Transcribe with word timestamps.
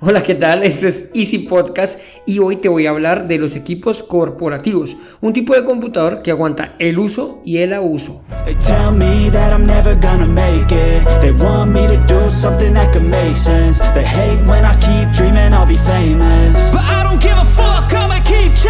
Hola, 0.00 0.22
¿qué 0.22 0.34
tal? 0.34 0.62
Este 0.64 0.88
es 0.88 1.10
Easy 1.14 1.40
Podcast 1.40 1.98
y 2.26 2.38
hoy 2.38 2.56
te 2.56 2.68
voy 2.68 2.86
a 2.86 2.90
hablar 2.90 3.28
de 3.28 3.38
los 3.38 3.54
equipos 3.54 4.02
corporativos, 4.02 4.96
un 5.20 5.32
tipo 5.32 5.54
de 5.54 5.64
computador 5.64 6.22
que 6.22 6.30
aguanta 6.30 6.74
el 6.78 6.98
uso 6.98 7.40
y 7.44 7.58
el 7.58 7.72
abuso. 7.72 8.22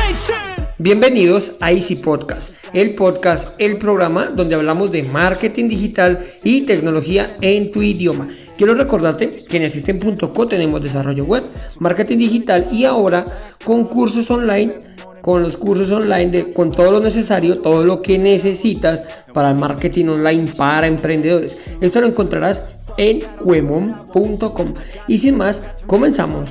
They 0.04 0.51
Bienvenidos 0.78 1.58
a 1.60 1.70
Easy 1.70 1.96
Podcast, 1.96 2.66
el 2.72 2.94
podcast, 2.94 3.48
el 3.58 3.76
programa 3.76 4.30
donde 4.30 4.54
hablamos 4.54 4.90
de 4.90 5.02
marketing 5.02 5.68
digital 5.68 6.24
y 6.44 6.62
tecnología 6.62 7.36
en 7.42 7.70
tu 7.70 7.82
idioma. 7.82 8.28
Quiero 8.56 8.74
recordarte 8.74 9.30
que 9.30 9.58
en 9.58 9.64
Asisten.co 9.64 10.48
tenemos 10.48 10.82
desarrollo 10.82 11.24
web, 11.24 11.44
marketing 11.78 12.18
digital 12.18 12.68
y 12.72 12.86
ahora 12.86 13.22
con 13.64 13.84
cursos 13.84 14.30
online, 14.30 14.72
con 15.20 15.42
los 15.42 15.58
cursos 15.58 15.90
online 15.90 16.30
de, 16.30 16.52
con 16.52 16.72
todo 16.72 16.90
lo 16.90 17.00
necesario, 17.00 17.60
todo 17.60 17.84
lo 17.84 18.00
que 18.00 18.18
necesitas 18.18 19.02
para 19.34 19.50
el 19.50 19.56
marketing 19.56 20.06
online 20.06 20.52
para 20.56 20.86
emprendedores. 20.86 21.54
Esto 21.82 22.00
lo 22.00 22.06
encontrarás 22.06 22.62
en 22.96 23.20
cuemon.com. 23.44 24.74
Y 25.06 25.18
sin 25.18 25.36
más, 25.36 25.62
comenzamos. 25.86 26.50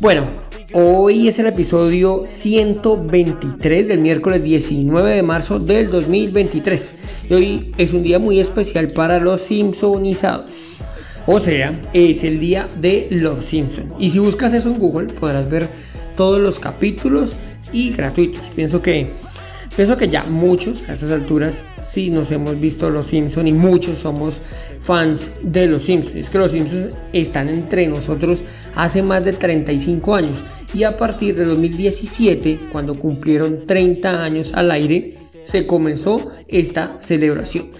Bueno, 0.00 0.28
Hoy 0.72 1.28
es 1.28 1.38
el 1.38 1.46
episodio 1.46 2.24
123 2.28 3.88
del 3.88 4.00
miércoles 4.00 4.42
19 4.42 5.10
de 5.14 5.22
marzo 5.22 5.58
del 5.58 5.90
2023. 5.90 6.94
Y 7.30 7.34
hoy 7.34 7.72
es 7.78 7.94
un 7.94 8.02
día 8.02 8.18
muy 8.18 8.40
especial 8.40 8.88
para 8.88 9.18
los 9.18 9.40
Simpsonizados. 9.40 10.82
O 11.26 11.40
sea, 11.40 11.80
es 11.94 12.24
el 12.24 12.40
día 12.40 12.68
de 12.78 13.06
los 13.10 13.46
Simpsons. 13.46 13.94
Y 13.98 14.10
si 14.10 14.18
buscas 14.18 14.52
eso 14.52 14.68
en 14.68 14.78
Google 14.78 15.06
podrás 15.14 15.48
ver 15.48 15.70
todos 16.16 16.40
los 16.40 16.58
capítulos 16.58 17.32
y 17.72 17.92
gratuitos. 17.92 18.42
Pienso 18.54 18.82
que, 18.82 19.06
pienso 19.76 19.96
que 19.96 20.08
ya 20.08 20.24
muchos 20.24 20.82
a 20.88 20.94
estas 20.94 21.12
alturas 21.12 21.64
sí 21.92 22.10
nos 22.10 22.32
hemos 22.32 22.58
visto 22.58 22.90
los 22.90 23.06
Simpsons 23.06 23.48
y 23.48 23.52
muchos 23.52 23.98
somos 23.98 24.40
fans 24.82 25.30
de 25.42 25.66
los 25.66 25.82
Simpsons. 25.82 26.16
Es 26.16 26.30
que 26.30 26.38
los 26.38 26.52
Simpsons 26.52 26.96
están 27.12 27.48
entre 27.48 27.86
nosotros 27.86 28.40
hace 28.74 29.02
más 29.02 29.24
de 29.24 29.34
35 29.34 30.14
años 30.14 30.38
y 30.74 30.82
a 30.82 30.96
partir 30.96 31.36
de 31.36 31.44
2017, 31.44 32.58
cuando 32.72 32.94
cumplieron 32.94 33.66
30 33.66 34.24
años 34.24 34.52
al 34.54 34.70
aire, 34.70 35.14
se 35.44 35.66
comenzó 35.66 36.32
esta 36.48 36.96
celebración. 37.00 37.70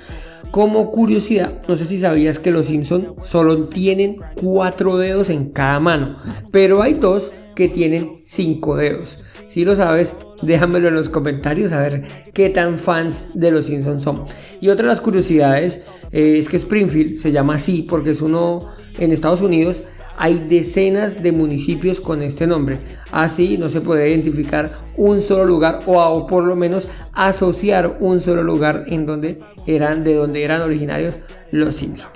Como 0.51 0.91
curiosidad, 0.93 1.61
no 1.69 1.77
sé 1.77 1.85
si 1.85 1.99
sabías 1.99 2.39
que 2.39 2.53
los 2.53 2.67
Simpsons 2.67 3.07
solo 3.25 3.67
tienen 3.67 4.17
4 4.37 4.97
dedos 4.97 5.29
en 5.29 5.51
cada 5.51 5.81
mano, 5.81 6.17
pero 6.51 6.83
hay 6.83 6.95
dos 6.95 7.33
que 7.55 7.69
tienen 7.69 8.13
5 8.25 8.77
dedos. 8.77 9.23
Si 9.49 9.65
lo 9.65 9.77
sabes, 9.77 10.15
déjamelo 10.43 10.89
en 10.89 10.95
los 10.95 11.09
comentarios 11.09 11.73
a 11.73 11.81
ver 11.81 12.03
qué 12.33 12.51
tan 12.51 12.79
fans 12.79 13.27
de 13.35 13.51
los 13.51 13.67
Simpsons 13.67 14.03
son. 14.03 14.25
Y 14.61 14.69
otra 14.69 14.85
de 14.85 14.91
las 14.91 15.01
curiosidades 15.01 15.81
eh, 16.13 16.39
es 16.39 16.49
que 16.49 16.57
Springfield 16.57 17.19
se 17.19 17.33
llama 17.33 17.55
así 17.55 17.87
porque 17.89 18.11
es 18.11 18.23
uno 18.23 18.67
en 18.99 19.13
Estados 19.13 19.41
Unidos 19.41 19.83
hay 20.17 20.47
decenas 20.49 21.23
de 21.23 21.33
municipios 21.33 22.01
con 22.01 22.23
este 22.23 22.47
nombre. 22.47 22.79
Así 23.13 23.59
no 23.59 23.69
se 23.69 23.81
puede 23.81 24.09
identificar 24.09 24.71
un 24.97 25.23
solo 25.23 25.45
lugar 25.45 25.81
o, 25.87 26.27
por 26.27 26.45
lo 26.45 26.57
menos 26.57 26.89
asociar 27.13 27.99
un 28.01 28.21
solo 28.21 28.43
lugar 28.43 28.85
en 28.87 29.07
donde 29.07 29.39
eran 29.67 30.05
de 30.05 30.15
donde 30.15 30.43
eran 30.43 30.63
originarios 30.63 31.21
los 31.51 31.77
Simpsons. 31.77 32.13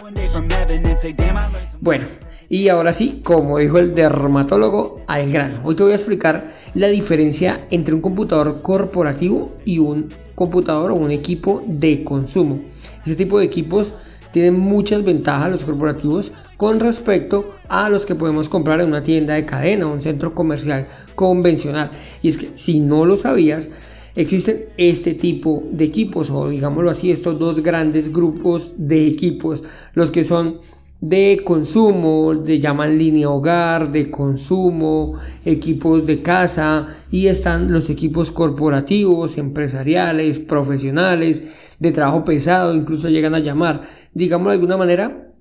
Bueno, 1.80 2.04
y 2.52 2.68
ahora 2.68 2.92
sí, 2.92 3.20
como 3.22 3.58
dijo 3.58 3.78
el 3.78 3.94
dermatólogo, 3.94 5.02
al 5.06 5.30
grano. 5.30 5.60
Hoy 5.62 5.76
te 5.76 5.84
voy 5.84 5.92
a 5.92 5.94
explicar 5.94 6.50
la 6.74 6.88
diferencia 6.88 7.68
entre 7.70 7.94
un 7.94 8.00
computador 8.00 8.60
corporativo 8.60 9.56
y 9.64 9.78
un 9.78 10.08
computador 10.34 10.90
o 10.90 10.96
un 10.96 11.12
equipo 11.12 11.62
de 11.64 12.02
consumo. 12.02 12.60
Este 13.06 13.14
tipo 13.14 13.38
de 13.38 13.44
equipos 13.44 13.94
tienen 14.32 14.58
muchas 14.58 15.04
ventajas 15.04 15.48
los 15.48 15.62
corporativos 15.62 16.32
con 16.56 16.80
respecto 16.80 17.54
a 17.68 17.88
los 17.88 18.04
que 18.04 18.16
podemos 18.16 18.48
comprar 18.48 18.80
en 18.80 18.88
una 18.88 19.04
tienda 19.04 19.34
de 19.34 19.46
cadena 19.46 19.86
o 19.86 19.92
un 19.92 20.00
centro 20.00 20.34
comercial 20.34 20.88
convencional. 21.14 21.92
Y 22.20 22.30
es 22.30 22.36
que 22.36 22.50
si 22.56 22.80
no 22.80 23.06
lo 23.06 23.16
sabías, 23.16 23.68
existen 24.16 24.64
este 24.76 25.14
tipo 25.14 25.62
de 25.70 25.84
equipos 25.84 26.30
o 26.30 26.48
digámoslo 26.48 26.90
así, 26.90 27.12
estos 27.12 27.38
dos 27.38 27.62
grandes 27.62 28.12
grupos 28.12 28.74
de 28.76 29.06
equipos, 29.06 29.62
los 29.94 30.10
que 30.10 30.24
son 30.24 30.58
de 31.00 31.40
consumo, 31.44 32.34
de 32.34 32.60
llaman 32.60 32.98
línea 32.98 33.30
hogar, 33.30 33.90
de 33.90 34.10
consumo, 34.10 35.14
equipos 35.44 36.04
de 36.04 36.22
casa 36.22 36.88
y 37.10 37.28
están 37.28 37.72
los 37.72 37.88
equipos 37.88 38.30
corporativos, 38.30 39.38
empresariales, 39.38 40.38
profesionales, 40.38 41.42
de 41.78 41.92
trabajo 41.92 42.24
pesado, 42.24 42.74
incluso 42.74 43.08
llegan 43.08 43.34
a 43.34 43.38
llamar, 43.38 43.82
digamos 44.12 44.48
de 44.48 44.52
alguna 44.52 44.76
manera, 44.76 45.32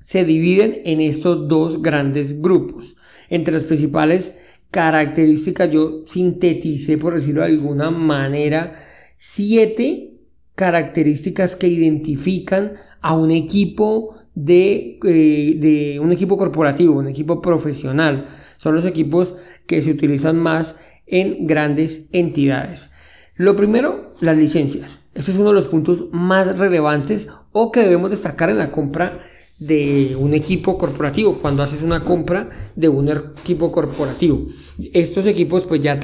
se 0.00 0.24
dividen 0.24 0.82
en 0.84 1.00
estos 1.00 1.48
dos 1.48 1.80
grandes 1.80 2.40
grupos. 2.40 2.94
Entre 3.30 3.52
las 3.52 3.64
principales 3.64 4.36
características 4.70 5.70
yo 5.70 6.02
sinteticé, 6.06 6.98
por 6.98 7.14
decirlo 7.14 7.40
de 7.40 7.48
alguna 7.48 7.90
manera, 7.90 8.74
siete 9.16 10.18
características 10.54 11.56
que 11.56 11.68
identifican 11.68 12.74
a 13.00 13.16
un 13.16 13.30
equipo 13.30 14.16
de, 14.44 14.98
eh, 15.04 15.54
de, 15.58 16.00
un 16.00 16.12
equipo 16.12 16.36
corporativo, 16.36 16.98
un 16.98 17.08
equipo 17.08 17.40
profesional. 17.42 18.26
Son 18.56 18.74
los 18.74 18.86
equipos 18.86 19.34
que 19.66 19.82
se 19.82 19.90
utilizan 19.90 20.36
más 20.36 20.76
en 21.06 21.46
grandes 21.46 22.06
entidades. 22.12 22.90
Lo 23.34 23.56
primero, 23.56 24.14
las 24.20 24.36
licencias. 24.36 25.02
Ese 25.14 25.32
es 25.32 25.38
uno 25.38 25.48
de 25.48 25.54
los 25.54 25.66
puntos 25.66 26.06
más 26.12 26.58
relevantes 26.58 27.28
o 27.52 27.72
que 27.72 27.80
debemos 27.80 28.10
destacar 28.10 28.50
en 28.50 28.58
la 28.58 28.70
compra 28.70 29.20
de 29.58 30.16
un 30.16 30.34
equipo 30.34 30.78
corporativo, 30.78 31.38
cuando 31.40 31.62
haces 31.62 31.82
una 31.82 32.04
compra 32.04 32.48
de 32.76 32.88
un 32.88 33.08
equipo 33.08 33.72
corporativo. 33.72 34.46
Estos 34.92 35.26
equipos 35.26 35.64
pues 35.64 35.80
ya, 35.80 35.98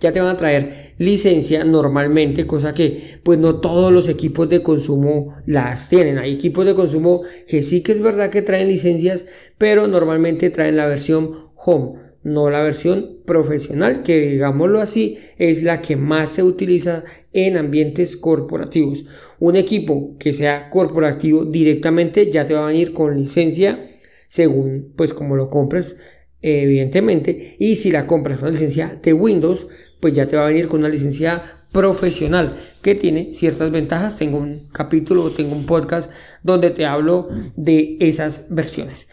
ya 0.00 0.12
te 0.12 0.20
van 0.20 0.30
a 0.30 0.36
traer 0.36 0.94
licencia 0.98 1.64
normalmente, 1.64 2.46
cosa 2.46 2.72
que 2.72 3.20
pues 3.22 3.38
no 3.38 3.56
todos 3.60 3.92
los 3.92 4.08
equipos 4.08 4.48
de 4.48 4.62
consumo 4.62 5.34
las 5.46 5.90
tienen. 5.90 6.18
Hay 6.18 6.32
equipos 6.32 6.64
de 6.64 6.74
consumo 6.74 7.22
que 7.46 7.62
sí 7.62 7.82
que 7.82 7.92
es 7.92 8.00
verdad 8.00 8.30
que 8.30 8.42
traen 8.42 8.68
licencias, 8.68 9.26
pero 9.58 9.86
normalmente 9.88 10.48
traen 10.48 10.76
la 10.76 10.86
versión 10.86 11.50
home 11.54 12.05
no 12.26 12.50
la 12.50 12.60
versión 12.60 13.18
profesional, 13.24 14.02
que 14.02 14.18
digámoslo 14.32 14.80
así, 14.80 15.16
es 15.38 15.62
la 15.62 15.80
que 15.80 15.94
más 15.94 16.30
se 16.30 16.42
utiliza 16.42 17.04
en 17.32 17.56
ambientes 17.56 18.16
corporativos. 18.16 19.06
Un 19.38 19.54
equipo 19.54 20.16
que 20.18 20.32
sea 20.32 20.68
corporativo 20.68 21.44
directamente 21.44 22.28
ya 22.28 22.44
te 22.44 22.54
va 22.54 22.64
a 22.64 22.72
venir 22.72 22.92
con 22.92 23.16
licencia 23.16 23.90
según 24.26 24.92
pues 24.96 25.14
como 25.14 25.36
lo 25.36 25.50
compres 25.50 25.98
evidentemente. 26.42 27.54
Y 27.60 27.76
si 27.76 27.92
la 27.92 28.08
compras 28.08 28.40
una 28.40 28.50
licencia 28.50 28.98
de 29.00 29.12
Windows 29.12 29.68
pues 30.00 30.12
ya 30.12 30.26
te 30.26 30.36
va 30.36 30.46
a 30.46 30.48
venir 30.48 30.66
con 30.66 30.80
una 30.80 30.88
licencia 30.88 31.64
profesional 31.70 32.56
que 32.82 32.96
tiene 32.96 33.34
ciertas 33.34 33.70
ventajas. 33.70 34.16
Tengo 34.16 34.38
un 34.38 34.68
capítulo 34.72 35.30
tengo 35.30 35.54
un 35.54 35.64
podcast 35.64 36.10
donde 36.42 36.70
te 36.70 36.86
hablo 36.86 37.28
de 37.54 37.98
esas 38.00 38.46
versiones 38.48 39.08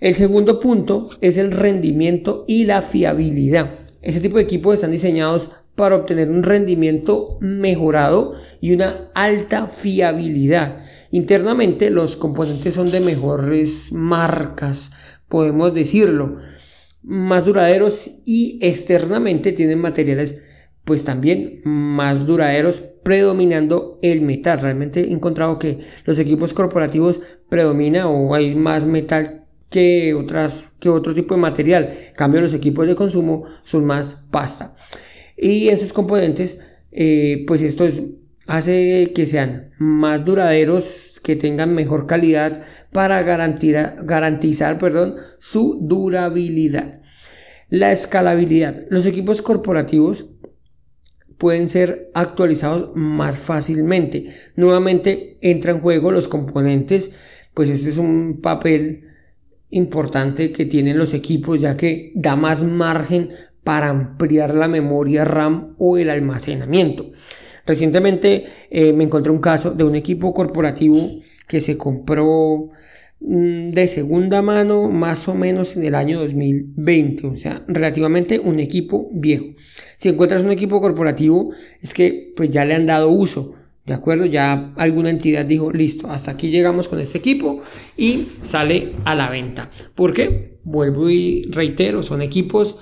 el 0.00 0.14
segundo 0.14 0.60
punto 0.60 1.10
es 1.20 1.36
el 1.36 1.50
rendimiento 1.50 2.44
y 2.46 2.64
la 2.66 2.82
fiabilidad. 2.82 3.80
Este 4.00 4.20
tipo 4.20 4.36
de 4.36 4.44
equipos 4.44 4.74
están 4.74 4.92
diseñados 4.92 5.50
para 5.74 5.96
obtener 5.96 6.30
un 6.30 6.42
rendimiento 6.42 7.38
mejorado 7.40 8.34
y 8.60 8.74
una 8.74 9.10
alta 9.14 9.66
fiabilidad. 9.66 10.82
Internamente 11.10 11.90
los 11.90 12.16
componentes 12.16 12.74
son 12.74 12.90
de 12.90 13.00
mejores 13.00 13.92
marcas, 13.92 14.92
podemos 15.28 15.74
decirlo, 15.74 16.38
más 17.02 17.44
duraderos 17.44 18.10
y 18.24 18.58
externamente 18.62 19.52
tienen 19.52 19.80
materiales 19.80 20.38
pues 20.84 21.04
también 21.04 21.60
más 21.64 22.26
duraderos 22.26 22.82
predominando 23.02 23.98
el 24.02 24.20
metal. 24.20 24.60
Realmente 24.60 25.00
he 25.00 25.12
encontrado 25.12 25.58
que 25.58 25.80
los 26.04 26.18
equipos 26.18 26.54
corporativos 26.54 27.20
predomina 27.48 28.08
o 28.08 28.34
hay 28.34 28.54
más 28.54 28.86
metal 28.86 29.47
que, 29.70 30.14
otras, 30.14 30.72
que 30.80 30.88
otro 30.88 31.14
tipo 31.14 31.34
de 31.34 31.40
material. 31.40 31.90
En 32.08 32.14
cambio, 32.14 32.40
los 32.40 32.54
equipos 32.54 32.86
de 32.86 32.96
consumo 32.96 33.44
son 33.62 33.84
más 33.84 34.16
pasta. 34.30 34.74
Y 35.36 35.68
esos 35.68 35.92
componentes, 35.92 36.58
eh, 36.90 37.44
pues 37.46 37.62
esto 37.62 37.86
hace 38.46 39.12
que 39.14 39.26
sean 39.26 39.70
más 39.78 40.24
duraderos, 40.24 41.20
que 41.22 41.36
tengan 41.36 41.74
mejor 41.74 42.06
calidad 42.06 42.62
para 42.92 43.22
garantizar 43.22 44.78
perdón, 44.78 45.16
su 45.38 45.78
durabilidad. 45.82 47.02
La 47.68 47.92
escalabilidad. 47.92 48.86
Los 48.88 49.04
equipos 49.04 49.42
corporativos 49.42 50.30
pueden 51.36 51.68
ser 51.68 52.10
actualizados 52.14 52.92
más 52.94 53.36
fácilmente. 53.36 54.34
Nuevamente 54.56 55.38
entra 55.42 55.70
en 55.72 55.80
juego 55.80 56.10
los 56.10 56.28
componentes, 56.28 57.12
pues 57.54 57.70
este 57.70 57.90
es 57.90 57.98
un 57.98 58.40
papel 58.40 59.07
importante 59.70 60.52
que 60.52 60.66
tienen 60.66 60.98
los 60.98 61.14
equipos 61.14 61.60
ya 61.60 61.76
que 61.76 62.12
da 62.14 62.36
más 62.36 62.62
margen 62.62 63.30
para 63.64 63.90
ampliar 63.90 64.54
la 64.54 64.68
memoria 64.68 65.24
RAM 65.24 65.74
o 65.78 65.98
el 65.98 66.10
almacenamiento. 66.10 67.12
Recientemente 67.66 68.46
eh, 68.70 68.94
me 68.94 69.04
encontré 69.04 69.30
un 69.30 69.40
caso 69.40 69.72
de 69.72 69.84
un 69.84 69.94
equipo 69.94 70.32
corporativo 70.32 71.20
que 71.46 71.60
se 71.60 71.76
compró 71.76 72.70
mm, 73.20 73.72
de 73.72 73.88
segunda 73.88 74.40
mano 74.40 74.88
más 74.88 75.28
o 75.28 75.34
menos 75.34 75.76
en 75.76 75.84
el 75.84 75.94
año 75.94 76.18
2020, 76.20 77.26
o 77.26 77.36
sea, 77.36 77.62
relativamente 77.68 78.38
un 78.38 78.58
equipo 78.58 79.10
viejo. 79.12 79.48
Si 79.96 80.08
encuentras 80.08 80.42
un 80.42 80.50
equipo 80.50 80.80
corporativo 80.80 81.50
es 81.82 81.92
que 81.92 82.32
pues 82.34 82.48
ya 82.48 82.64
le 82.64 82.74
han 82.74 82.86
dado 82.86 83.10
uso, 83.10 83.52
¿de 83.88 83.94
acuerdo? 83.94 84.26
Ya 84.26 84.72
alguna 84.76 85.10
entidad 85.10 85.46
dijo, 85.46 85.72
listo, 85.72 86.08
hasta 86.08 86.32
aquí 86.32 86.50
llegamos 86.50 86.86
con 86.88 87.00
este 87.00 87.18
equipo 87.18 87.62
y 87.96 88.28
sale 88.42 88.92
a 89.04 89.14
la 89.14 89.30
venta. 89.30 89.70
¿Por 89.94 90.12
qué? 90.12 90.58
Vuelvo 90.62 91.08
y 91.08 91.48
reitero, 91.50 92.02
son 92.02 92.20
equipos 92.20 92.78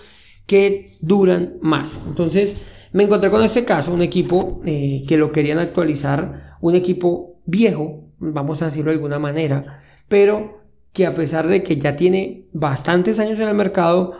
que 0.47 0.97
duran 1.00 1.55
más. 1.62 2.00
Entonces, 2.06 2.61
me 2.93 3.05
encontré 3.05 3.31
con 3.31 3.43
este 3.43 3.64
caso, 3.64 3.94
un 3.94 4.03
equipo 4.03 4.61
eh, 4.67 5.05
que 5.06 5.17
lo 5.17 5.31
querían 5.31 5.58
actualizar, 5.58 6.56
un 6.61 6.75
equipo 6.75 7.41
viejo, 7.47 8.11
vamos 8.19 8.61
a 8.61 8.67
decirlo 8.67 8.91
de 8.91 8.97
alguna 8.97 9.19
manera, 9.19 9.82
pero 10.08 10.62
que 10.93 11.06
a 11.06 11.14
pesar 11.14 11.47
de 11.47 11.62
que 11.62 11.76
ya 11.76 11.94
tiene 11.94 12.47
bastantes 12.53 13.19
años 13.20 13.38
en 13.38 13.49
el 13.49 13.55
mercado, 13.55 14.14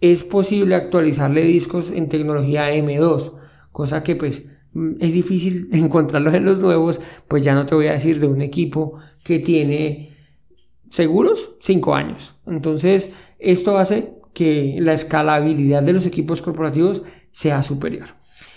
es 0.00 0.22
posible 0.22 0.74
actualizarle 0.74 1.42
discos 1.42 1.90
en 1.90 2.08
tecnología 2.08 2.70
M2, 2.70 3.32
cosa 3.72 4.02
que 4.02 4.16
pues 4.16 4.44
es 5.00 5.12
difícil 5.12 5.68
encontrarlos 5.72 6.34
en 6.34 6.44
los 6.44 6.58
nuevos, 6.58 7.00
pues 7.28 7.44
ya 7.44 7.54
no 7.54 7.66
te 7.66 7.74
voy 7.74 7.86
a 7.88 7.92
decir 7.92 8.20
de 8.20 8.26
un 8.26 8.42
equipo 8.42 8.98
que 9.24 9.38
tiene 9.38 10.16
seguros 10.90 11.54
5 11.60 11.94
años. 11.94 12.34
Entonces, 12.46 13.12
esto 13.38 13.78
hace 13.78 14.14
que 14.32 14.76
la 14.80 14.92
escalabilidad 14.92 15.82
de 15.82 15.94
los 15.94 16.06
equipos 16.06 16.42
corporativos 16.42 17.02
sea 17.32 17.62
superior. 17.62 18.08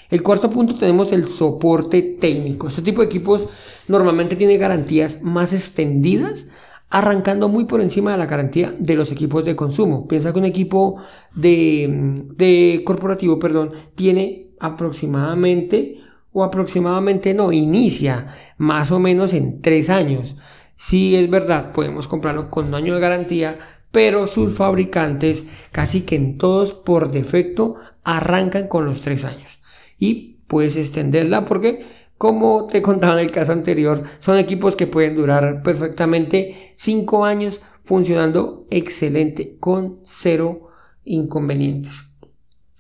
El 0.09 0.23
cuarto 0.23 0.49
punto 0.49 0.75
tenemos 0.75 1.11
el 1.11 1.27
soporte 1.27 2.01
técnico. 2.01 2.67
Este 2.67 2.81
tipo 2.81 3.01
de 3.01 3.07
equipos 3.07 3.47
normalmente 3.87 4.35
tiene 4.35 4.57
garantías 4.57 5.21
más 5.21 5.53
extendidas, 5.53 6.47
arrancando 6.89 7.47
muy 7.47 7.65
por 7.65 7.81
encima 7.81 8.11
de 8.11 8.17
la 8.17 8.25
garantía 8.25 8.75
de 8.77 8.95
los 8.95 9.11
equipos 9.11 9.45
de 9.45 9.55
consumo. 9.55 10.07
Piensa 10.07 10.33
que 10.33 10.39
un 10.39 10.45
equipo 10.45 10.97
de, 11.35 12.15
de 12.35 12.81
corporativo, 12.85 13.37
perdón, 13.37 13.73
tiene 13.93 14.49
aproximadamente 14.59 15.98
o 16.31 16.43
aproximadamente 16.43 17.33
no, 17.33 17.51
inicia 17.51 18.35
más 18.57 18.91
o 18.91 18.99
menos 18.99 19.33
en 19.33 19.61
tres 19.61 19.89
años. 19.89 20.35
Si 20.75 21.15
es 21.15 21.29
verdad, 21.29 21.71
podemos 21.73 22.07
comprarlo 22.07 22.49
con 22.49 22.67
un 22.67 22.75
año 22.75 22.95
de 22.95 23.01
garantía, 23.01 23.59
pero 23.91 24.27
sus 24.27 24.55
fabricantes 24.55 25.45
casi 25.71 26.01
que 26.01 26.15
en 26.15 26.37
todos 26.37 26.73
por 26.73 27.11
defecto 27.11 27.75
arrancan 28.03 28.67
con 28.67 28.85
los 28.85 29.01
tres 29.01 29.25
años 29.25 29.59
y 29.97 30.37
puedes 30.47 30.77
extenderla 30.77 31.45
porque 31.45 31.85
como 32.17 32.67
te 32.67 32.81
contaba 32.83 33.13
en 33.13 33.25
el 33.25 33.31
caso 33.31 33.51
anterior 33.51 34.03
son 34.19 34.37
equipos 34.37 34.75
que 34.75 34.87
pueden 34.87 35.15
durar 35.15 35.63
perfectamente 35.63 36.73
cinco 36.75 37.25
años 37.25 37.61
funcionando 37.83 38.67
excelente 38.69 39.57
con 39.59 39.99
cero 40.03 40.69
inconvenientes 41.03 42.08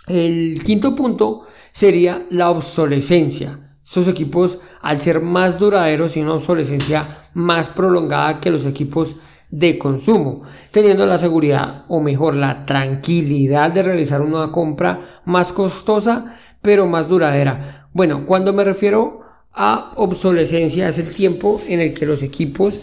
el 0.09 0.61
quinto 0.63 0.95
punto 0.95 1.45
sería 1.71 2.25
la 2.29 2.49
obsolescencia 2.49 3.69
estos 3.89 4.07
equipos 4.07 4.59
al 4.81 5.01
ser 5.01 5.19
más 5.19 5.57
duraderos 5.57 6.15
y 6.15 6.21
una 6.21 6.35
obsolescencia 6.35 7.23
más 7.33 7.69
prolongada 7.69 8.39
que 8.39 8.51
los 8.51 8.67
equipos 8.67 9.15
de 9.49 9.79
consumo, 9.79 10.43
teniendo 10.69 11.07
la 11.07 11.17
seguridad 11.17 11.85
o 11.87 11.99
mejor 11.99 12.35
la 12.35 12.67
tranquilidad 12.67 13.71
de 13.71 13.81
realizar 13.81 14.21
una 14.21 14.51
compra 14.51 15.21
más 15.25 15.51
costosa 15.51 16.35
pero 16.61 16.85
más 16.85 17.07
duradera. 17.07 17.89
Bueno, 17.91 18.27
cuando 18.27 18.53
me 18.53 18.63
refiero 18.63 19.21
a 19.53 19.93
obsolescencia 19.95 20.87
es 20.87 20.99
el 20.99 21.15
tiempo 21.15 21.59
en 21.67 21.79
el 21.79 21.95
que 21.95 22.05
los 22.05 22.21
equipos 22.21 22.79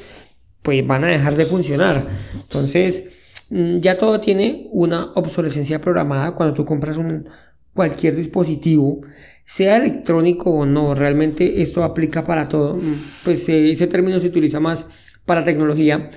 pues 0.63 0.85
van 0.85 1.05
a 1.05 1.07
dejar 1.07 1.37
de 1.37 1.47
funcionar. 1.47 2.09
Entonces, 2.35 3.16
ya 3.51 3.97
todo 3.99 4.21
tiene 4.21 4.69
una 4.73 5.13
obsolescencia 5.15 5.81
programada 5.81 6.33
cuando 6.33 6.55
tú 6.55 6.65
compras 6.65 6.97
un 6.97 7.29
cualquier 7.75 8.17
dispositivo, 8.17 9.03
sea 9.45 9.77
electrónico 9.77 10.51
o 10.51 10.67
no, 10.67 10.95
realmente 10.95 11.63
esto 11.63 11.85
aplica 11.85 12.25
para 12.25 12.49
todo. 12.49 12.77
Mm, 12.77 12.95
pues 13.25 13.49
ese 13.49 13.87
término 13.87 14.19
se 14.21 14.29
utiliza 14.29 14.61
más 14.61 14.87
para 15.25 15.45
tecnología 15.45 16.11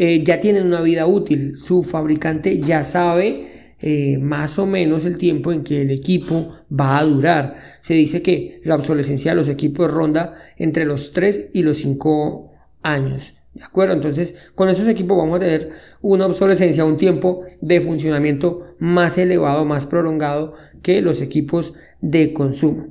eh, 0.00 0.22
ya 0.22 0.40
tienen 0.40 0.66
una 0.66 0.80
vida 0.80 1.06
útil. 1.06 1.56
Su 1.56 1.82
fabricante 1.82 2.60
ya 2.60 2.84
sabe 2.84 3.74
eh, 3.80 4.18
más 4.18 4.58
o 4.58 4.66
menos 4.66 5.04
el 5.04 5.18
tiempo 5.18 5.52
en 5.52 5.64
que 5.64 5.82
el 5.82 5.90
equipo 5.90 6.54
va 6.70 6.98
a 6.98 7.04
durar. 7.04 7.56
Se 7.80 7.94
dice 7.94 8.22
que 8.22 8.60
la 8.64 8.76
obsolescencia 8.76 9.32
de 9.32 9.36
los 9.36 9.48
equipos 9.48 9.90
ronda 9.90 10.36
entre 10.56 10.84
los 10.84 11.12
3 11.12 11.50
y 11.52 11.62
los 11.62 11.78
5 11.78 12.52
años. 12.82 13.34
¿De 13.58 13.64
acuerdo? 13.64 13.94
Entonces, 13.94 14.36
con 14.54 14.68
esos 14.68 14.86
equipos 14.86 15.18
vamos 15.18 15.36
a 15.36 15.40
tener 15.40 15.72
una 16.00 16.26
obsolescencia, 16.26 16.84
un 16.84 16.96
tiempo 16.96 17.42
de 17.60 17.80
funcionamiento 17.80 18.76
más 18.78 19.18
elevado, 19.18 19.64
más 19.64 19.84
prolongado 19.84 20.54
que 20.80 21.02
los 21.02 21.20
equipos 21.20 21.74
de 22.00 22.32
consumo. 22.32 22.86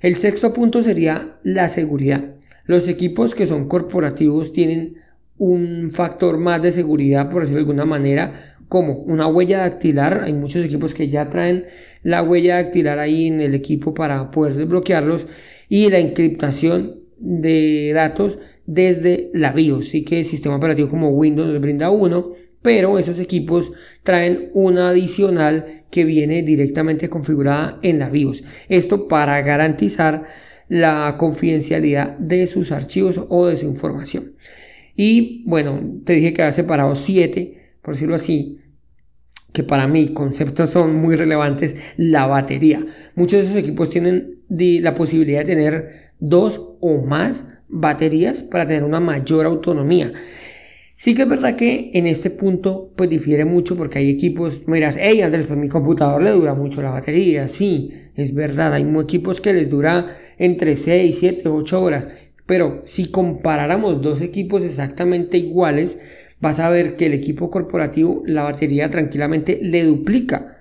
El 0.00 0.14
sexto 0.14 0.52
punto 0.52 0.82
sería 0.82 1.38
la 1.42 1.68
seguridad. 1.68 2.36
Los 2.64 2.86
equipos 2.86 3.34
que 3.34 3.48
son 3.48 3.66
corporativos 3.66 4.52
tienen 4.52 4.98
un 5.36 5.90
factor 5.90 6.38
más 6.38 6.62
de 6.62 6.70
seguridad, 6.70 7.28
por 7.28 7.40
decirlo 7.40 7.58
de 7.58 7.62
alguna 7.62 7.84
manera, 7.84 8.54
como 8.68 8.98
una 8.98 9.26
huella 9.26 9.58
dactilar. 9.58 10.22
Hay 10.22 10.32
muchos 10.32 10.64
equipos 10.64 10.94
que 10.94 11.08
ya 11.08 11.28
traen 11.28 11.64
la 12.04 12.22
huella 12.22 12.62
dactilar 12.62 13.00
ahí 13.00 13.26
en 13.26 13.40
el 13.40 13.54
equipo 13.56 13.94
para 13.94 14.30
poder 14.30 14.54
desbloquearlos 14.54 15.26
y 15.68 15.90
la 15.90 15.98
encriptación 15.98 17.00
de 17.18 17.90
datos 17.94 18.38
desde 18.68 19.30
la 19.32 19.52
BIOS. 19.52 19.88
Sí 19.88 20.04
que 20.04 20.20
el 20.20 20.26
sistema 20.26 20.56
operativo 20.56 20.88
como 20.88 21.08
Windows 21.08 21.58
brinda 21.58 21.90
uno, 21.90 22.32
pero 22.60 22.98
esos 22.98 23.18
equipos 23.18 23.72
traen 24.02 24.50
una 24.52 24.90
adicional 24.90 25.84
que 25.90 26.04
viene 26.04 26.42
directamente 26.42 27.08
configurada 27.08 27.78
en 27.82 27.98
la 27.98 28.10
BIOS. 28.10 28.44
Esto 28.68 29.08
para 29.08 29.40
garantizar 29.40 30.26
la 30.68 31.16
confidencialidad 31.18 32.18
de 32.18 32.46
sus 32.46 32.70
archivos 32.70 33.18
o 33.30 33.46
de 33.46 33.56
su 33.56 33.64
información. 33.64 34.34
Y 34.94 35.44
bueno, 35.46 36.02
te 36.04 36.12
dije 36.12 36.34
que 36.34 36.42
había 36.42 36.52
separado 36.52 36.94
siete, 36.94 37.72
por 37.80 37.94
decirlo 37.94 38.16
así, 38.16 38.58
que 39.54 39.62
para 39.62 39.88
mí 39.88 40.08
conceptos 40.08 40.68
son 40.68 40.94
muy 40.96 41.16
relevantes, 41.16 41.74
la 41.96 42.26
batería. 42.26 42.84
Muchos 43.14 43.40
de 43.40 43.46
esos 43.46 43.56
equipos 43.56 43.88
tienen 43.88 44.42
la 44.50 44.94
posibilidad 44.94 45.38
de 45.38 45.54
tener 45.54 45.88
dos 46.18 46.60
o 46.80 47.00
más 47.02 47.46
baterías 47.68 48.42
para 48.42 48.66
tener 48.66 48.84
una 48.84 49.00
mayor 49.00 49.46
autonomía. 49.46 50.12
Sí 50.96 51.14
que 51.14 51.22
es 51.22 51.28
verdad 51.28 51.54
que 51.54 51.92
en 51.94 52.08
este 52.08 52.30
punto 52.30 52.92
pues 52.96 53.08
difiere 53.08 53.44
mucho 53.44 53.76
porque 53.76 54.00
hay 54.00 54.10
equipos, 54.10 54.66
miras, 54.66 54.98
hey 55.00 55.22
Andrés, 55.22 55.46
pues 55.46 55.58
mi 55.58 55.68
computador 55.68 56.20
le 56.20 56.30
dura 56.30 56.54
mucho 56.54 56.82
la 56.82 56.90
batería, 56.90 57.48
sí, 57.48 57.92
es 58.16 58.34
verdad, 58.34 58.74
hay 58.74 58.84
equipos 59.00 59.40
que 59.40 59.52
les 59.52 59.70
dura 59.70 60.16
entre 60.38 60.76
6, 60.76 61.16
7, 61.20 61.48
8 61.48 61.80
horas, 61.80 62.08
pero 62.46 62.82
si 62.84 63.12
comparáramos 63.12 64.02
dos 64.02 64.20
equipos 64.20 64.64
exactamente 64.64 65.38
iguales, 65.38 66.00
vas 66.40 66.58
a 66.58 66.68
ver 66.68 66.96
que 66.96 67.06
el 67.06 67.14
equipo 67.14 67.48
corporativo, 67.48 68.22
la 68.26 68.42
batería 68.42 68.90
tranquilamente 68.90 69.60
le 69.62 69.84
duplica 69.84 70.58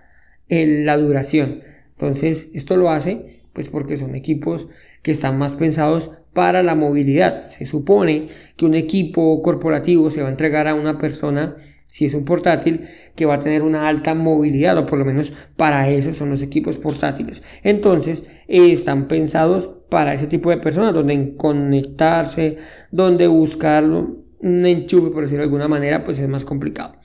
en 0.49 0.85
la 0.85 0.97
duración. 0.97 1.61
Entonces, 1.93 2.47
esto 2.53 2.77
lo 2.77 2.91
hace 2.91 3.37
pues 3.53 3.69
porque 3.69 3.97
son 3.97 4.13
equipos 4.13 4.67
que 5.01 5.09
están 5.09 5.39
más 5.39 5.55
pensados 5.55 6.11
para 6.38 6.62
la 6.62 6.75
movilidad. 6.75 7.46
Se 7.46 7.65
supone 7.65 8.27
que 8.56 8.65
un 8.67 8.75
equipo 8.75 9.41
corporativo 9.41 10.12
se 10.12 10.22
va 10.22 10.27
a 10.27 10.29
entregar 10.29 10.67
a 10.67 10.75
una 10.75 11.00
persona 11.00 11.56
si 11.88 12.06
es 12.06 12.13
un 12.13 12.25
portátil 12.25 12.89
que 13.15 13.25
va 13.25 13.34
a 13.34 13.39
tener 13.39 13.63
una 13.63 13.88
alta 13.88 14.13
movilidad 14.13 14.77
o 14.77 14.86
por 14.86 15.00
lo 15.00 15.06
menos 15.06 15.34
para 15.56 15.89
eso 15.89 16.13
son 16.13 16.29
los 16.29 16.44
equipos 16.44 16.77
portátiles. 16.77 17.41
Entonces, 17.63 18.24
están 18.48 19.08
pensados 19.08 19.72
para 19.89 20.13
ese 20.13 20.27
tipo 20.27 20.51
de 20.51 20.58
personas, 20.58 20.94
donde 20.94 21.34
conectarse, 21.38 22.58
donde 22.91 23.25
buscar 23.25 23.84
un 23.86 24.65
enchufe, 24.67 25.10
por 25.10 25.24
decirlo 25.24 25.39
de 25.39 25.46
alguna 25.46 25.67
manera, 25.67 26.03
pues 26.03 26.20
es 26.20 26.29
más 26.29 26.46
complicado. 26.46 26.98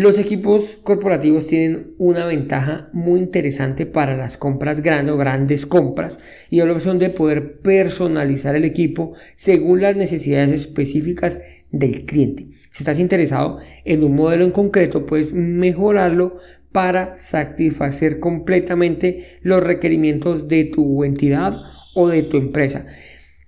Los 0.00 0.16
equipos 0.16 0.78
corporativos 0.84 1.48
tienen 1.48 1.94
una 1.98 2.24
ventaja 2.24 2.88
muy 2.92 3.18
interesante 3.18 3.84
para 3.84 4.16
las 4.16 4.38
compras 4.38 4.80
grandes 4.80 5.12
o 5.12 5.18
grandes 5.18 5.66
compras 5.66 6.20
y 6.50 6.58
la 6.58 6.72
opción 6.72 7.00
de 7.00 7.10
poder 7.10 7.54
personalizar 7.64 8.54
el 8.54 8.64
equipo 8.64 9.16
según 9.34 9.80
las 9.80 9.96
necesidades 9.96 10.52
específicas 10.52 11.40
del 11.72 12.06
cliente. 12.06 12.46
Si 12.70 12.84
estás 12.84 13.00
interesado 13.00 13.58
en 13.84 14.04
un 14.04 14.14
modelo 14.14 14.44
en 14.44 14.52
concreto, 14.52 15.04
puedes 15.04 15.32
mejorarlo 15.32 16.38
para 16.70 17.18
satisfacer 17.18 18.20
completamente 18.20 19.40
los 19.42 19.64
requerimientos 19.64 20.46
de 20.46 20.66
tu 20.66 21.02
entidad 21.02 21.56
o 21.96 22.06
de 22.06 22.22
tu 22.22 22.36
empresa. 22.36 22.86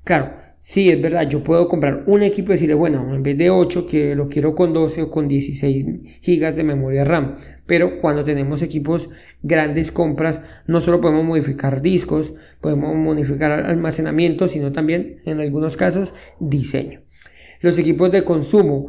Claro, 0.03 0.40
sí, 0.61 0.91
es 0.91 1.01
verdad, 1.01 1.29
yo 1.29 1.43
puedo 1.43 1.67
comprar 1.69 2.05
un 2.07 2.23
equipo 2.23 2.51
y 2.51 2.55
decirle, 2.55 2.75
bueno, 2.75 3.13
en 3.13 3.23
vez 3.23 3.37
de 3.37 3.51
8, 3.51 3.87
que 3.87 4.15
lo 4.15 4.29
quiero 4.29 4.55
con 4.55 4.73
12 4.73 5.03
o 5.03 5.11
con 5.11 5.27
16 5.27 6.21
gigas 6.21 6.55
de 6.55 6.63
memoria 6.63 7.05
RAM. 7.05 7.37
Pero 7.67 8.01
cuando 8.01 8.23
tenemos 8.23 8.63
equipos 8.63 9.11
grandes 9.43 9.91
compras, 9.91 10.43
no 10.67 10.81
solo 10.81 11.01
podemos 11.01 11.25
modificar 11.25 11.83
discos, 11.83 12.35
podemos 12.61 12.95
modificar 12.95 13.53
almacenamiento, 13.53 14.47
sino 14.47 14.71
también, 14.71 15.21
en 15.25 15.41
algunos 15.41 15.77
casos, 15.77 16.15
diseño. 16.39 17.01
Los 17.61 17.79
equipos 17.79 18.13
de 18.13 18.23
consumo, 18.23 18.89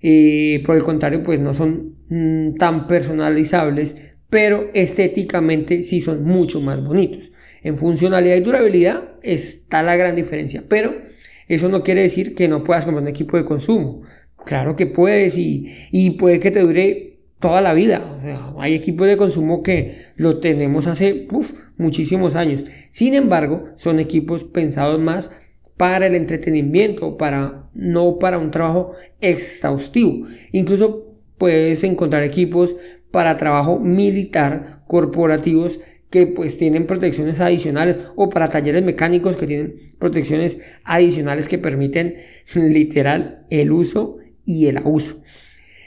eh, 0.00 0.62
por 0.66 0.76
el 0.76 0.82
contrario, 0.82 1.22
pues 1.22 1.40
no 1.40 1.54
son 1.54 1.96
mm, 2.08 2.56
tan 2.56 2.86
personalizables, 2.86 3.96
pero 4.28 4.70
estéticamente 4.74 5.82
sí 5.82 6.00
son 6.00 6.24
mucho 6.24 6.60
más 6.60 6.82
bonitos. 6.82 7.32
En 7.62 7.76
funcionalidad 7.76 8.36
y 8.36 8.40
durabilidad 8.40 9.10
está 9.22 9.82
la 9.82 9.94
gran 9.94 10.16
diferencia, 10.16 10.64
pero 10.68 11.11
eso 11.54 11.68
no 11.68 11.82
quiere 11.82 12.00
decir 12.00 12.34
que 12.34 12.48
no 12.48 12.64
puedas 12.64 12.86
comprar 12.86 13.02
un 13.02 13.08
equipo 13.08 13.36
de 13.36 13.44
consumo. 13.44 14.00
Claro 14.46 14.74
que 14.74 14.86
puedes 14.86 15.36
y, 15.36 16.10
puede 16.18 16.40
que 16.40 16.50
te 16.50 16.60
dure 16.60 17.18
toda 17.40 17.60
la 17.60 17.74
vida. 17.74 18.18
hay 18.58 18.74
equipos 18.74 19.06
de 19.06 19.18
consumo 19.18 19.62
que 19.62 20.06
lo 20.16 20.38
tenemos 20.38 20.86
hace 20.86 21.28
muchísimos 21.76 22.36
años. 22.36 22.64
Sin 22.90 23.12
embargo, 23.12 23.64
son 23.76 24.00
equipos 24.00 24.44
pensados 24.44 24.98
más 24.98 25.30
para 25.76 26.06
el 26.06 26.14
entretenimiento, 26.14 27.18
para 27.18 27.68
no 27.74 28.18
para 28.18 28.38
un 28.38 28.50
trabajo 28.50 28.92
exhaustivo. 29.20 30.26
Incluso 30.52 31.18
puedes 31.36 31.84
encontrar 31.84 32.22
equipos 32.22 32.76
para 33.10 33.36
trabajo 33.36 33.78
militar 33.78 34.84
corporativos 34.86 35.80
que 36.12 36.26
pues 36.26 36.58
tienen 36.58 36.86
protecciones 36.86 37.40
adicionales 37.40 37.96
o 38.16 38.28
para 38.28 38.50
talleres 38.50 38.84
mecánicos 38.84 39.36
que 39.36 39.46
tienen 39.46 39.94
protecciones 39.98 40.58
adicionales 40.84 41.48
que 41.48 41.58
permiten 41.58 42.16
literal 42.54 43.46
el 43.48 43.72
uso 43.72 44.18
y 44.44 44.66
el 44.66 44.76
abuso. 44.76 45.22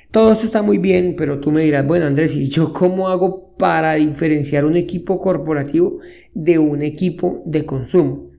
Todo 0.09 0.33
eso 0.33 0.45
está 0.45 0.63
muy 0.63 0.79
bien, 0.79 1.15
pero 1.15 1.39
tú 1.39 1.51
me 1.51 1.61
dirás, 1.61 1.85
bueno 1.85 2.07
Andrés, 2.07 2.35
¿y 2.35 2.49
yo 2.49 2.73
cómo 2.73 3.09
hago 3.09 3.55
para 3.57 3.93
diferenciar 3.93 4.65
un 4.65 4.75
equipo 4.75 5.19
corporativo 5.19 5.99
de 6.33 6.57
un 6.57 6.81
equipo 6.81 7.43
de 7.45 7.65
consumo? 7.65 8.31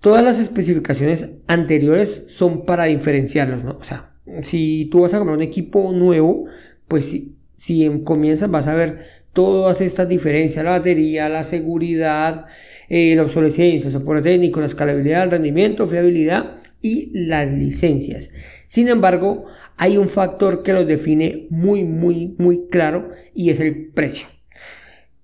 Todas 0.00 0.24
las 0.24 0.40
especificaciones 0.40 1.30
anteriores 1.46 2.24
son 2.28 2.64
para 2.64 2.84
diferenciarlos, 2.84 3.62
¿no? 3.62 3.76
O 3.78 3.84
sea, 3.84 4.14
si 4.42 4.88
tú 4.90 5.02
vas 5.02 5.14
a 5.14 5.18
comprar 5.18 5.36
un 5.36 5.44
equipo 5.44 5.92
nuevo, 5.92 6.46
pues 6.88 7.04
si, 7.04 7.36
si 7.56 7.88
comienzas 8.02 8.50
vas 8.50 8.66
a 8.66 8.74
ver 8.74 9.19
todas 9.32 9.80
estas 9.80 10.08
diferencias, 10.08 10.64
la 10.64 10.72
batería, 10.72 11.28
la 11.28 11.44
seguridad, 11.44 12.46
eh, 12.88 13.14
la 13.14 13.22
obsolescencia, 13.22 13.86
el 13.86 13.92
soporte 13.92 14.30
técnico, 14.30 14.60
la 14.60 14.66
escalabilidad, 14.66 15.24
el 15.24 15.30
rendimiento, 15.30 15.86
fiabilidad 15.86 16.58
y 16.82 17.10
las 17.26 17.52
licencias. 17.52 18.30
Sin 18.68 18.88
embargo, 18.88 19.46
hay 19.76 19.96
un 19.96 20.08
factor 20.08 20.62
que 20.62 20.72
los 20.72 20.86
define 20.86 21.46
muy, 21.50 21.84
muy, 21.84 22.34
muy 22.38 22.66
claro 22.68 23.10
y 23.34 23.50
es 23.50 23.60
el 23.60 23.88
precio. 23.88 24.26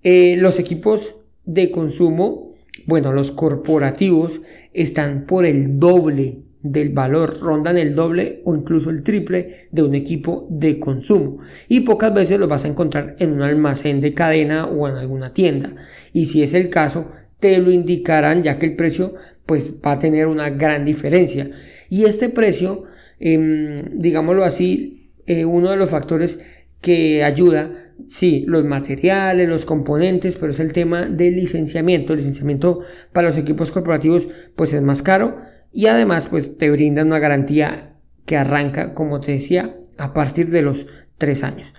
Eh, 0.03 0.35
los 0.37 0.59
equipos 0.59 1.15
de 1.45 1.71
consumo, 1.71 2.55
bueno, 2.85 3.13
los 3.13 3.31
corporativos, 3.31 4.41
están 4.73 5.25
por 5.25 5.45
el 5.45 5.79
doble 5.79 6.43
del 6.71 6.89
valor 6.89 7.39
rondan 7.39 7.77
el 7.77 7.95
doble 7.95 8.41
o 8.45 8.55
incluso 8.55 8.89
el 8.89 9.03
triple 9.03 9.67
de 9.71 9.83
un 9.83 9.95
equipo 9.95 10.47
de 10.49 10.79
consumo. 10.79 11.39
Y 11.67 11.81
pocas 11.81 12.13
veces 12.13 12.39
los 12.39 12.49
vas 12.49 12.65
a 12.65 12.67
encontrar 12.67 13.15
en 13.19 13.33
un 13.33 13.41
almacén 13.41 14.01
de 14.01 14.13
cadena 14.13 14.67
o 14.67 14.87
en 14.87 14.95
alguna 14.95 15.33
tienda. 15.33 15.75
Y 16.13 16.25
si 16.27 16.43
es 16.43 16.53
el 16.53 16.69
caso 16.69 17.11
te 17.39 17.57
lo 17.59 17.71
indicarán 17.71 18.41
ya 18.41 18.57
que 18.57 18.65
el 18.65 18.75
precio 18.75 19.13
pues 19.45 19.73
va 19.85 19.93
a 19.93 19.99
tener 19.99 20.27
una 20.27 20.49
gran 20.49 20.85
diferencia. 20.85 21.51
Y 21.89 22.05
este 22.05 22.29
precio 22.29 22.83
em, 23.19 23.99
digámoslo 23.99 24.43
así 24.43 25.11
eh, 25.25 25.45
uno 25.45 25.71
de 25.71 25.77
los 25.77 25.89
factores 25.89 26.39
que 26.81 27.23
ayuda 27.23 27.71
Sí, 28.07 28.45
los 28.47 28.63
materiales, 28.63 29.49
los 29.49 29.65
componentes, 29.65 30.37
pero 30.37 30.51
es 30.51 30.59
el 30.59 30.71
tema 30.71 31.07
del 31.07 31.35
licenciamiento. 31.35 32.13
El 32.13 32.19
licenciamiento 32.19 32.81
para 33.11 33.29
los 33.29 33.37
equipos 33.37 33.71
corporativos 33.71 34.29
pues 34.55 34.73
es 34.73 34.81
más 34.81 35.01
caro 35.01 35.41
y 35.71 35.87
además 35.87 36.27
pues 36.27 36.57
te 36.57 36.69
brindan 36.71 37.07
una 37.07 37.19
garantía 37.19 37.95
que 38.25 38.37
arranca, 38.37 38.93
como 38.93 39.19
te 39.19 39.33
decía, 39.33 39.77
a 39.97 40.13
partir 40.13 40.49
de 40.49 40.61
los 40.61 40.87
3 41.17 41.43
años. 41.43 41.73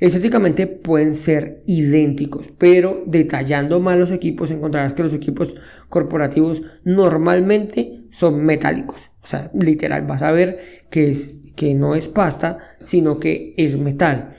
Estéticamente 0.00 0.66
pueden 0.66 1.14
ser 1.14 1.62
idénticos, 1.64 2.52
pero 2.58 3.04
detallando 3.06 3.78
más 3.78 3.96
los 3.96 4.10
equipos 4.10 4.50
encontrarás 4.50 4.94
que 4.94 5.04
los 5.04 5.14
equipos 5.14 5.54
corporativos 5.88 6.62
normalmente 6.82 8.00
son 8.10 8.44
metálicos. 8.44 9.12
O 9.22 9.26
sea, 9.28 9.52
literal, 9.54 10.04
vas 10.06 10.22
a 10.22 10.32
ver 10.32 10.82
que, 10.90 11.10
es, 11.10 11.34
que 11.54 11.74
no 11.74 11.94
es 11.94 12.08
pasta, 12.08 12.58
sino 12.84 13.20
que 13.20 13.54
es 13.56 13.78
metal. 13.78 14.34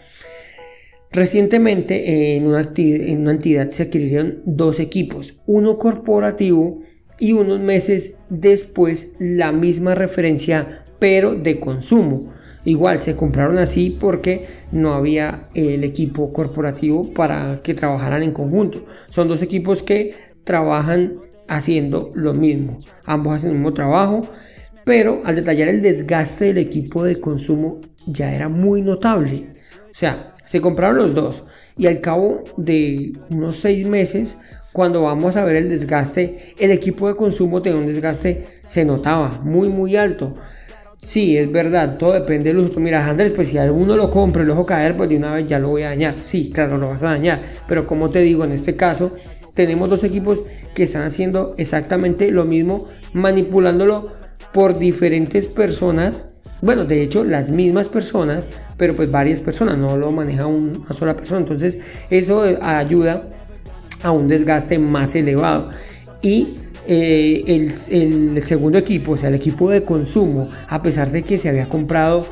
Recientemente 1.13 2.35
en 2.35 2.45
una, 2.45 2.73
en 2.75 3.21
una 3.21 3.31
entidad 3.31 3.71
se 3.71 3.83
adquirieron 3.83 4.41
dos 4.45 4.81
equipos, 4.81 5.39
uno 5.45 5.77
corporativo 5.77 6.81
y 7.19 7.33
unos 7.33 7.59
meses 7.59 8.13
después 8.29 9.09
la 9.19 9.51
misma 9.51 9.95
referencia 9.95 10.83
pero 10.99 11.35
de 11.35 11.59
consumo. 11.59 12.31
Igual 12.65 13.01
se 13.01 13.15
compraron 13.15 13.57
así 13.57 13.89
porque 13.89 14.47
no 14.71 14.93
había 14.93 15.49
el 15.53 15.83
equipo 15.83 16.31
corporativo 16.31 17.13
para 17.13 17.59
que 17.61 17.73
trabajaran 17.73 18.23
en 18.23 18.31
conjunto. 18.31 18.85
Son 19.09 19.27
dos 19.27 19.41
equipos 19.41 19.83
que 19.83 20.15
trabajan 20.45 21.13
haciendo 21.47 22.09
lo 22.15 22.33
mismo. 22.33 22.79
Ambos 23.05 23.35
hacen 23.35 23.49
el 23.49 23.55
mismo 23.57 23.73
trabajo, 23.73 24.27
pero 24.85 25.21
al 25.25 25.35
detallar 25.35 25.67
el 25.67 25.81
desgaste 25.81 26.45
del 26.45 26.57
equipo 26.57 27.03
de 27.03 27.19
consumo 27.19 27.81
ya 28.05 28.33
era 28.33 28.47
muy 28.47 28.81
notable. 28.81 29.47
O 29.91 29.95
sea, 29.95 30.35
se 30.45 30.61
compraron 30.61 30.97
los 30.97 31.13
dos 31.13 31.43
y 31.77 31.87
al 31.87 32.01
cabo 32.01 32.43
de 32.57 33.13
unos 33.29 33.57
seis 33.57 33.85
meses 33.85 34.37
cuando 34.73 35.03
vamos 35.03 35.37
a 35.37 35.45
ver 35.45 35.55
el 35.55 35.69
desgaste, 35.69 36.55
el 36.57 36.71
equipo 36.71 37.07
de 37.07 37.15
consumo 37.15 37.61
tiene 37.61 37.77
un 37.77 37.85
desgaste, 37.85 38.45
se 38.67 38.83
notaba 38.83 39.39
muy, 39.43 39.69
muy 39.69 39.95
alto. 39.95 40.33
Sí, 40.97 41.37
es 41.37 41.51
verdad, 41.51 41.97
todo 41.97 42.13
depende 42.13 42.45
del 42.45 42.59
uso. 42.59 42.79
Mira, 42.79 43.05
Andrés, 43.05 43.33
pues 43.35 43.49
si 43.49 43.57
alguno 43.57 43.95
lo 43.95 44.09
compra 44.09 44.41
y 44.41 44.45
lo 44.45 44.53
dejo 44.53 44.65
caer, 44.65 44.97
pues 44.97 45.09
de 45.09 45.17
una 45.17 45.35
vez 45.35 45.45
ya 45.47 45.59
lo 45.59 45.69
voy 45.69 45.83
a 45.83 45.89
dañar. 45.89 46.15
Sí, 46.23 46.49
claro, 46.51 46.77
lo 46.77 46.89
vas 46.89 47.03
a 47.03 47.11
dañar. 47.11 47.41
Pero 47.67 47.85
como 47.85 48.09
te 48.09 48.19
digo, 48.19 48.45
en 48.45 48.53
este 48.53 48.75
caso, 48.75 49.13
tenemos 49.53 49.89
dos 49.89 50.03
equipos 50.03 50.39
que 50.73 50.83
están 50.83 51.03
haciendo 51.03 51.53
exactamente 51.57 52.31
lo 52.31 52.45
mismo, 52.45 52.87
manipulándolo 53.13 54.11
por 54.53 54.79
diferentes 54.79 55.47
personas. 55.47 56.25
Bueno, 56.61 56.85
de 56.85 57.03
hecho, 57.03 57.25
las 57.25 57.49
mismas 57.49 57.89
personas, 57.89 58.47
pero 58.77 58.95
pues 58.95 59.11
varias 59.11 59.41
personas, 59.41 59.77
no 59.77 59.97
lo 59.97 60.09
maneja 60.11 60.47
una 60.47 60.93
sola 60.93 61.15
persona. 61.15 61.41
Entonces, 61.41 61.79
eso 62.09 62.43
ayuda 62.61 63.29
a 64.03 64.11
un 64.11 64.27
desgaste 64.27 64.77
más 64.77 65.15
elevado. 65.15 65.69
Y 66.21 66.55
eh, 66.85 67.43
el, 67.47 68.41
segundo 68.41 68.77
equipo, 68.77 69.13
o 69.13 69.17
sea, 69.17 69.29
el 69.29 69.35
equipo 69.35 69.69
de 69.69 69.83
consumo, 69.83 70.49
a 70.67 70.81
pesar 70.81 71.11
de 71.11 71.23
que 71.23 71.37
se 71.37 71.49
había 71.49 71.67
comprado, 71.69 72.25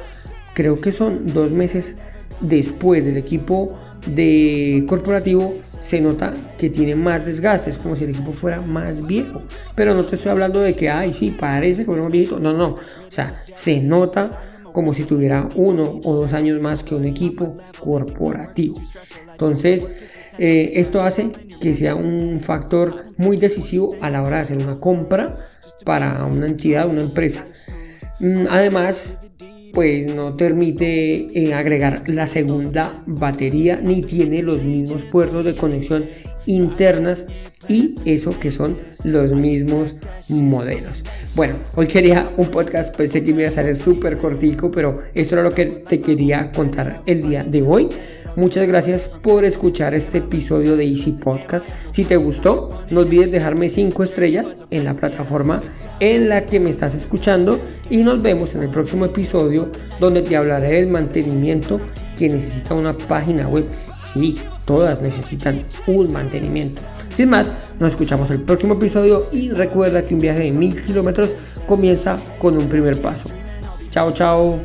creo 0.54 0.80
que 0.82 0.92
son 0.92 1.26
dos 1.28 1.52
meses 1.52 1.96
después 2.42 3.06
del 3.06 3.18
equipo 3.18 3.78
de 4.06 4.84
corporativo, 4.88 5.56
se 5.80 6.02
nota 6.02 6.34
que 6.58 6.70
tiene 6.70 6.96
más 6.96 7.26
desgaste, 7.26 7.70
es 7.70 7.78
como 7.78 7.96
si 7.96 8.04
el 8.04 8.12
equipo 8.12 8.32
fuera 8.32 8.62
más 8.62 9.06
viejo. 9.06 9.44
Pero 9.76 9.94
no 9.94 10.06
te 10.06 10.16
estoy 10.16 10.32
hablando 10.32 10.60
de 10.60 10.76
que, 10.76 10.90
ay, 10.90 11.14
sí, 11.14 11.32
parece 11.32 11.86
que 11.86 11.92
más 11.92 12.12
viejito. 12.12 12.40
No, 12.40 12.54
no. 12.54 12.70
O 12.72 13.12
sea, 13.12 13.44
se 13.56 13.82
nota 13.82 14.42
como 14.74 14.94
si 14.94 15.04
tuviera 15.04 15.50
uno 15.56 16.00
o 16.04 16.16
dos 16.16 16.34
años 16.34 16.62
más 16.62 16.84
que 16.84 16.96
un 16.96 17.06
equipo 17.06 17.56
corporativo. 17.80 18.82
Entonces, 19.32 19.88
eh, 20.44 20.80
esto 20.80 21.04
hace 21.04 21.30
que 21.62 21.76
sea 21.76 21.94
un 21.94 22.40
factor 22.40 23.04
muy 23.18 23.38
decisivo 23.38 23.96
a 24.02 24.10
la 24.10 24.24
hora 24.24 24.38
de 24.38 24.42
hacer 24.42 24.58
una 24.58 24.76
compra 24.76 25.38
para 25.86 26.26
una 26.26 26.48
entidad, 26.48 26.90
una 26.90 27.04
empresa. 27.04 27.46
Mm, 28.20 28.48
además, 28.50 29.20
pues 29.72 30.12
no 30.12 30.36
permite 30.36 31.28
eh, 31.40 31.54
agregar 31.54 32.10
la 32.10 32.26
segunda 32.26 33.04
batería 33.06 33.80
ni 33.84 34.02
tiene 34.02 34.42
los 34.42 34.64
mismos 34.64 35.04
puertos 35.04 35.46
de 35.46 35.54
conexión 35.54 36.06
internas 36.48 37.28
y 37.68 37.94
eso 38.06 38.40
que 38.40 38.50
son 38.50 38.76
los 39.04 39.34
mismos 39.36 39.96
modelos. 40.28 41.04
Bueno, 41.36 41.54
hoy 41.76 41.86
quería 41.86 42.32
un 42.38 42.48
podcast, 42.48 42.96
pensé 42.96 43.24
que 43.24 43.30
iba 43.30 43.48
a 43.48 43.52
salir 43.52 43.76
súper 43.76 44.18
cortico, 44.18 44.72
pero 44.72 44.98
esto 45.14 45.36
era 45.36 45.44
lo 45.44 45.54
que 45.54 45.66
te 45.68 46.00
quería 46.00 46.52
contar 46.52 47.04
el 47.06 47.22
día 47.22 47.44
de 47.44 47.62
hoy. 47.62 47.90
Muchas 48.36 48.68
gracias 48.68 49.10
por 49.22 49.46
escuchar 49.46 49.94
este 49.94 50.20
episodio 50.20 50.76
de 50.78 50.86
Easy 50.86 51.12
Podcast. 51.12 51.66
Si 51.92 52.06
te 52.06 52.16
gustó, 52.16 52.82
no 52.90 53.02
olvides 53.02 53.32
dejarme 53.32 53.70
5 53.70 54.04
estrellas 54.04 54.64
en 54.72 54.86
la 54.86 54.94
plataforma 54.94 55.62
en 56.00 56.30
la 56.30 56.46
que 56.46 56.60
me 56.60 56.70
estás 56.70 56.96
escuchando 56.96 57.60
y 57.90 58.04
nos 58.04 58.22
vemos 58.22 58.56
en 58.56 58.64
el 58.64 58.70
próximo 58.70 59.06
episodio 59.06 59.70
donde 60.00 60.22
te 60.22 60.36
hablaré 60.36 60.74
del 60.74 60.88
mantenimiento 60.88 61.80
que 62.18 62.30
necesita 62.30 62.74
una 62.74 62.94
página 62.94 63.48
web 63.48 63.66
Sí, 64.14 64.36
todas 64.66 65.02
necesitan 65.02 65.66
un 65.88 66.12
mantenimiento. 66.12 66.82
Sin 67.16 67.30
más, 67.30 67.54
nos 67.80 67.92
escuchamos 67.92 68.30
el 68.32 68.42
próximo 68.42 68.74
episodio 68.74 69.28
y 69.32 69.52
recuerda 69.52 70.02
que 70.02 70.14
un 70.14 70.20
viaje 70.20 70.40
de 70.40 70.52
mil 70.52 70.82
kilómetros 70.82 71.32
comienza 71.68 72.18
con 72.40 72.58
un 72.58 72.68
primer 72.68 73.00
paso. 73.02 73.30
Chao, 73.92 74.12
chao. 74.12 74.60